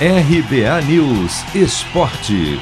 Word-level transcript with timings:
RBA 0.00 0.82
News 0.88 1.54
Esporte. 1.54 2.58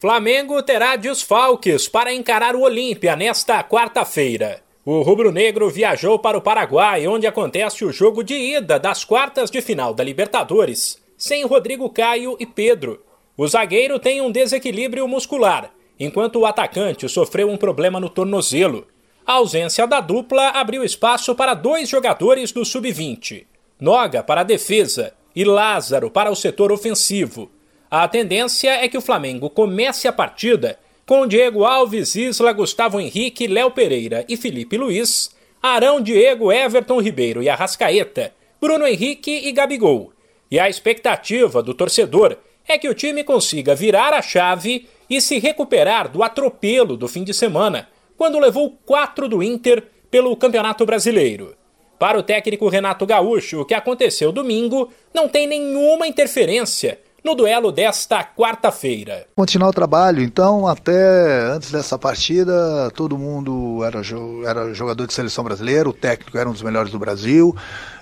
Flamengo 0.00 0.60
terá 0.60 0.96
desfalques 0.96 1.86
para 1.86 2.12
encarar 2.12 2.56
o 2.56 2.62
Olímpia 2.62 3.14
nesta 3.14 3.62
quarta-feira. 3.62 4.60
O 4.84 5.02
rubro-negro 5.02 5.70
viajou 5.70 6.18
para 6.18 6.36
o 6.36 6.40
Paraguai, 6.40 7.06
onde 7.06 7.28
acontece 7.28 7.84
o 7.84 7.92
jogo 7.92 8.24
de 8.24 8.34
ida 8.34 8.76
das 8.76 9.04
quartas 9.04 9.52
de 9.52 9.62
final 9.62 9.94
da 9.94 10.02
Libertadores, 10.02 11.00
sem 11.16 11.46
Rodrigo 11.46 11.88
Caio 11.88 12.36
e 12.40 12.44
Pedro. 12.44 13.00
O 13.36 13.46
zagueiro 13.46 14.00
tem 14.00 14.20
um 14.20 14.32
desequilíbrio 14.32 15.06
muscular, 15.06 15.70
enquanto 15.96 16.40
o 16.40 16.44
atacante 16.44 17.08
sofreu 17.08 17.48
um 17.48 17.56
problema 17.56 18.00
no 18.00 18.10
tornozelo. 18.10 18.84
A 19.24 19.34
ausência 19.34 19.86
da 19.86 20.00
dupla 20.00 20.48
abriu 20.48 20.82
espaço 20.82 21.36
para 21.36 21.54
dois 21.54 21.88
jogadores 21.88 22.50
do 22.50 22.64
sub-20, 22.64 23.46
Noga 23.80 24.22
para 24.22 24.42
a 24.42 24.44
defesa 24.44 25.14
e 25.34 25.44
Lázaro 25.44 26.10
para 26.10 26.30
o 26.30 26.36
setor 26.36 26.70
ofensivo. 26.70 27.50
A 27.90 28.06
tendência 28.06 28.70
é 28.70 28.86
que 28.88 28.98
o 28.98 29.00
Flamengo 29.00 29.48
comece 29.48 30.06
a 30.06 30.12
partida 30.12 30.78
com 31.06 31.26
Diego 31.26 31.64
Alves, 31.64 32.14
Isla, 32.14 32.52
Gustavo 32.52 33.00
Henrique, 33.00 33.48
Léo 33.48 33.70
Pereira 33.70 34.24
e 34.28 34.36
Felipe 34.36 34.76
Luiz, 34.76 35.34
Arão, 35.62 36.00
Diego, 36.00 36.52
Everton 36.52 37.00
Ribeiro 37.00 37.42
e 37.42 37.48
Arrascaeta, 37.48 38.32
Bruno 38.60 38.86
Henrique 38.86 39.48
e 39.48 39.50
Gabigol. 39.50 40.12
E 40.50 40.60
a 40.60 40.68
expectativa 40.68 41.62
do 41.62 41.74
torcedor 41.74 42.36
é 42.68 42.78
que 42.78 42.88
o 42.88 42.94
time 42.94 43.24
consiga 43.24 43.74
virar 43.74 44.12
a 44.12 44.22
chave 44.22 44.88
e 45.08 45.20
se 45.20 45.38
recuperar 45.38 46.08
do 46.08 46.22
atropelo 46.22 46.96
do 46.96 47.08
fim 47.08 47.24
de 47.24 47.34
semana, 47.34 47.88
quando 48.16 48.38
levou 48.38 48.78
quatro 48.84 49.28
do 49.28 49.42
Inter 49.42 49.82
pelo 50.10 50.36
Campeonato 50.36 50.84
Brasileiro. 50.86 51.56
Para 52.00 52.18
o 52.18 52.22
técnico 52.22 52.66
Renato 52.70 53.04
Gaúcho, 53.04 53.60
o 53.60 53.64
que 53.66 53.74
aconteceu 53.74 54.32
domingo 54.32 54.88
não 55.14 55.28
tem 55.28 55.46
nenhuma 55.46 56.06
interferência 56.06 56.98
no 57.22 57.34
duelo 57.34 57.70
desta 57.70 58.24
quarta-feira. 58.24 59.26
Continuar 59.36 59.68
o 59.68 59.72
trabalho, 59.74 60.22
então, 60.22 60.66
até 60.66 61.42
antes 61.54 61.70
dessa 61.70 61.98
partida, 61.98 62.90
todo 62.94 63.18
mundo 63.18 63.84
era, 63.84 64.00
era 64.48 64.72
jogador 64.72 65.06
de 65.06 65.12
seleção 65.12 65.44
brasileira, 65.44 65.90
o 65.90 65.92
técnico 65.92 66.38
era 66.38 66.48
um 66.48 66.54
dos 66.54 66.62
melhores 66.62 66.90
do 66.90 66.98
Brasil, 66.98 67.54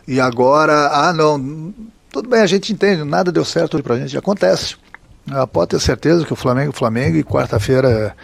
e 0.07 0.21
agora, 0.21 0.91
ah, 0.93 1.13
não, 1.13 1.75
tudo 2.13 2.29
bem, 2.29 2.41
a 2.41 2.47
gente 2.47 2.73
entende, 2.73 3.03
nada 3.03 3.33
deu 3.33 3.45
certo 3.45 3.83
pra 3.83 3.99
gente, 3.99 4.17
acontece. 4.17 4.77
Ah, 5.29 5.45
pode 5.45 5.71
ter 5.71 5.81
certeza 5.81 6.25
que 6.25 6.33
o 6.33 6.37
Flamengo, 6.37 6.71
Flamengo, 6.71 7.17
e 7.17 7.25
quarta-feira 7.25 8.15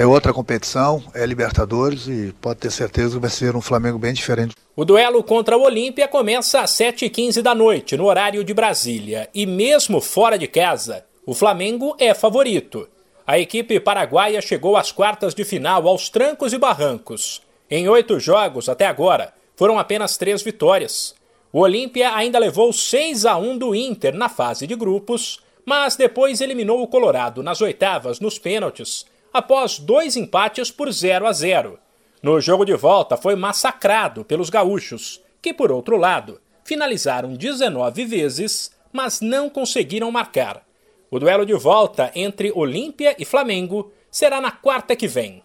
é 0.00 0.06
outra 0.06 0.32
competição, 0.32 1.04
é 1.14 1.26
Libertadores 1.26 2.08
e 2.08 2.34
pode 2.40 2.58
ter 2.58 2.70
certeza 2.70 3.16
que 3.16 3.20
vai 3.20 3.28
ser 3.28 3.54
um 3.54 3.60
Flamengo 3.60 3.98
bem 3.98 4.14
diferente. 4.14 4.54
O 4.74 4.82
duelo 4.82 5.22
contra 5.22 5.58
o 5.58 5.62
Olímpia 5.62 6.08
começa 6.08 6.62
às 6.62 6.70
7h15 6.70 7.42
da 7.42 7.54
noite, 7.54 7.98
no 7.98 8.06
horário 8.06 8.42
de 8.42 8.54
Brasília. 8.54 9.28
E 9.34 9.44
mesmo 9.44 10.00
fora 10.00 10.38
de 10.38 10.46
casa, 10.46 11.04
o 11.26 11.34
Flamengo 11.34 11.94
é 11.98 12.14
favorito. 12.14 12.88
A 13.26 13.38
equipe 13.38 13.78
paraguaia 13.78 14.40
chegou 14.40 14.74
às 14.74 14.90
quartas 14.90 15.34
de 15.34 15.44
final 15.44 15.86
aos 15.86 16.08
trancos 16.08 16.54
e 16.54 16.58
barrancos. 16.58 17.42
Em 17.70 17.86
oito 17.86 18.18
jogos 18.18 18.70
até 18.70 18.86
agora, 18.86 19.34
foram 19.54 19.78
apenas 19.78 20.16
três 20.16 20.40
vitórias. 20.40 21.14
O 21.52 21.60
Olímpia 21.60 22.14
ainda 22.14 22.38
levou 22.38 22.72
6 22.72 23.26
a 23.26 23.36
1 23.36 23.58
do 23.58 23.74
Inter 23.74 24.14
na 24.14 24.30
fase 24.30 24.66
de 24.66 24.74
grupos, 24.74 25.40
mas 25.62 25.94
depois 25.94 26.40
eliminou 26.40 26.82
o 26.82 26.88
Colorado 26.88 27.42
nas 27.42 27.60
oitavas 27.60 28.18
nos 28.18 28.38
pênaltis 28.38 29.04
após 29.32 29.78
dois 29.78 30.16
empates 30.16 30.70
por 30.70 30.90
0 30.90 31.26
a 31.26 31.32
0. 31.32 31.78
No 32.22 32.40
jogo 32.40 32.64
de 32.64 32.74
volta 32.74 33.16
foi 33.16 33.34
massacrado 33.34 34.24
pelos 34.24 34.50
gaúchos, 34.50 35.20
que, 35.40 35.54
por 35.54 35.72
outro 35.72 35.96
lado, 35.96 36.40
finalizaram 36.64 37.34
19 37.34 38.04
vezes, 38.04 38.70
mas 38.92 39.20
não 39.20 39.48
conseguiram 39.48 40.10
marcar. 40.10 40.64
O 41.10 41.18
duelo 41.18 41.44
de 41.44 41.54
volta 41.54 42.12
entre 42.14 42.52
Olímpia 42.54 43.16
e 43.18 43.24
Flamengo 43.24 43.92
será 44.10 44.40
na 44.40 44.50
quarta 44.50 44.94
que 44.94 45.08
vem. 45.08 45.42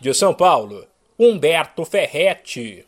De 0.00 0.12
São 0.14 0.32
Paulo, 0.32 0.86
Humberto 1.18 1.84
Ferretti. 1.84 2.86